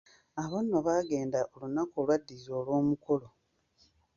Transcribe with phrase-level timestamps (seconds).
[0.41, 3.27] Abo nno baagenda olunaku olwaddirira olw'omukolo.